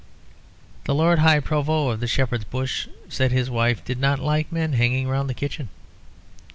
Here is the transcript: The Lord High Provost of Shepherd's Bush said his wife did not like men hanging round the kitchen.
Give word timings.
The 0.85 0.95
Lord 0.95 1.19
High 1.19 1.39
Provost 1.39 2.01
of 2.01 2.09
Shepherd's 2.09 2.43
Bush 2.43 2.87
said 3.07 3.31
his 3.31 3.51
wife 3.51 3.85
did 3.85 3.99
not 3.99 4.17
like 4.17 4.51
men 4.51 4.73
hanging 4.73 5.07
round 5.07 5.29
the 5.29 5.35
kitchen. 5.35 5.69